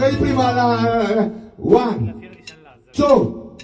quelli 0.00 0.16
prima 0.16 0.52
la... 0.52 1.30
One, 1.56 2.30
two. 2.92 3.56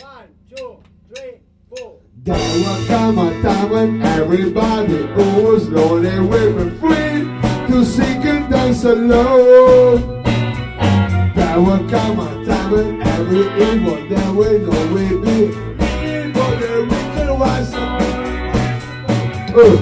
One, 0.00 0.28
two, 0.50 0.78
three, 1.14 1.38
four. 1.68 2.00
There 2.24 2.36
will 2.36 2.86
come 2.88 3.18
a 3.18 3.42
time 3.42 3.70
when 3.70 4.02
everybody 4.02 5.06
who 5.14 5.42
was 5.44 5.68
lonely 5.68 6.18
will 6.18 6.64
be 6.64 6.70
free 6.78 7.22
to 7.68 7.84
sing 7.84 8.26
and 8.26 8.50
dance 8.50 8.82
alone. 8.82 10.24
There 11.36 11.60
will 11.60 11.88
come 11.88 12.18
a 12.18 12.44
time 12.44 12.70
when 12.72 13.02
every 13.02 13.46
evil 13.62 14.08
that 14.08 14.34
we 14.34 14.58
know 14.58 14.82
will 14.92 15.20
be 15.22 15.38
evil 16.02 16.50
can 17.14 17.38
rise 17.38 17.72
up. 17.74 18.02
Uh, 19.54 19.76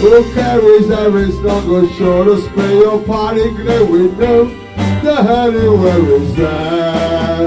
Who 0.00 0.34
carries 0.34 0.90
every 0.90 1.32
struggle 1.32 1.88
shoulder, 1.94 2.40
spray 2.42 2.78
your 2.78 3.02
party, 3.04 3.50
glare 3.54 3.84
with 3.86 4.18
them. 4.18 4.69
The 5.02 5.16
honey 5.22 5.68
where 5.68 6.04
is 6.20 6.34
that? 6.36 7.46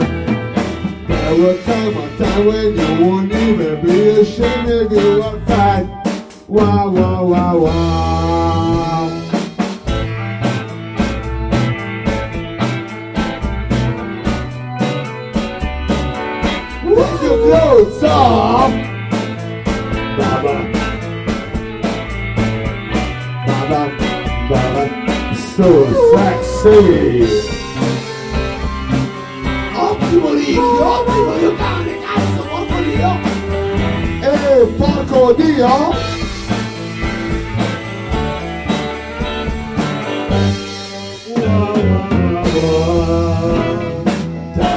There 1.07 1.35
will 1.35 1.57
come 1.63 1.97
a 1.97 2.17
time 2.17 2.45
when 2.45 2.77
you 2.77 3.05
won't 3.05 3.31
even 3.31 3.81
be 3.85 4.09
ashamed 4.21 4.69
if 4.69 4.91
you 4.91 5.21
are 5.23 5.39
fat. 5.45 5.85
Wow, 6.47 6.89
wow, 6.89 7.25
wow, 7.25 7.57
wow. 7.57 9.19
Take 16.83 17.21
your 17.21 17.37
clothes 17.47 18.03
off. 18.03 18.92
So 25.55 25.85
sexy. 26.15 27.27
Ottimo 29.75 30.33
Dio, 30.33 30.63
ottimo 30.63 31.37
io 31.37 31.55
cane, 31.55 31.99
cazzo, 32.01 32.43
porco 32.49 32.81
Dio! 32.81 33.11
Eh, 34.23 34.65
porco 34.77 35.33
Dio! 35.33 35.93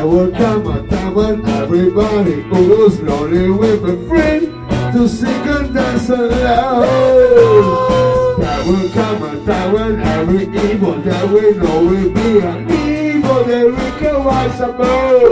Will 0.05 0.31
come 0.33 0.67
a 0.69 0.87
time 0.89 1.15
when 1.15 1.47
everybody 1.47 2.43
who's 2.43 3.01
lonely 3.03 3.51
will 3.51 3.81
be 3.81 3.97
free 4.09 4.53
to 4.93 5.09
sing 5.09 5.49
and 5.49 5.75
dance 5.75 6.09
alone. 6.11 6.87
Will 8.67 8.89
come 8.91 9.23
a 9.25 9.45
time 9.45 9.73
when 9.73 10.06
every 10.29 10.45
evil 10.71 10.95
that 11.03 11.29
we 11.29 11.53
know 11.53 11.85
will 11.85 12.11
be 12.11 12.41
an 12.41 12.69
evil 12.71 13.45
that 13.45 13.67
we 13.67 14.01
can 14.01 14.25
rise 14.25 14.61
above. 14.61 15.23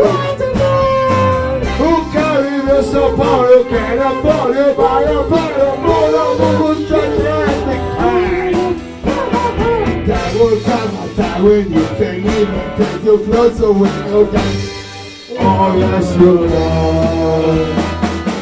Who 1.79 2.13
carry 2.13 2.61
the 2.65 2.83
support, 2.83 3.49
who 3.49 3.65
can 3.69 3.99
afford 3.99 4.57
it 4.57 4.77
by 4.77 5.03
a 5.03 5.29
fire, 5.29 5.77
more 5.79 6.15
of 6.15 6.39
who's 6.59 6.89
gigantic 6.89 7.83
kind. 7.99 8.57
There 10.07 10.35
will 10.39 10.61
come 10.63 10.95
a 10.97 11.15
time 11.15 11.43
when 11.43 11.73
you 11.73 11.87
can 11.99 12.17
even 12.21 12.77
take 12.79 13.05
your 13.05 13.19
clothes 13.19 13.61
away, 13.61 13.91
okay? 13.91 14.53
Oh 15.41 15.77
yes 15.77 16.17
you 16.17 16.39
will. 16.39 16.51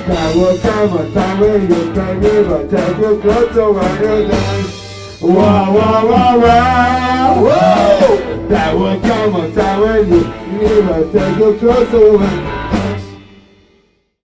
There 0.06 0.36
will 0.36 0.58
come 0.58 0.96
a 0.98 1.14
time 1.14 1.40
when 1.40 1.62
you 1.62 1.92
can 1.94 2.18
even 2.18 2.68
take 2.68 2.98
your 2.98 3.20
clothes 3.20 3.56
away, 3.56 3.98
okay? 4.00 4.81
Wow, 5.22 5.72
wow, 5.72 6.08
wow, 6.08 7.44
wow! 7.44 8.48
There 8.48 8.76
will 8.76 9.00
come 9.02 9.36
a 9.36 9.52
time 9.52 10.08
you 10.08 10.18
even 10.60 11.12
take 11.12 11.38
your 11.38 11.56
clothes 11.58 11.94
away. 11.94 12.61